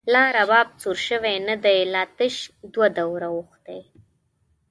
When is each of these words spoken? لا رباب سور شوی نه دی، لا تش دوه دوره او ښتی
لا 0.13 0.23
رباب 0.39 0.67
سور 0.83 0.97
شوی 1.07 1.35
نه 1.47 1.55
دی، 1.63 1.79
لا 1.93 2.03
تش 2.17 2.35
دوه 2.73 2.87
دوره 2.97 3.27
او 3.31 3.37
ښتی 3.51 3.79